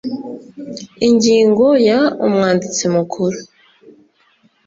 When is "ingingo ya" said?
1.07-1.99